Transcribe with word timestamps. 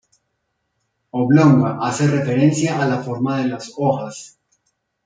Oblonga, 1.19 1.75
hace 1.89 2.07
referencia 2.07 2.79
a 2.81 2.87
la 2.87 3.01
forma 3.03 3.37
de 3.37 3.47
las 3.49 3.71
hojas. 3.77 4.39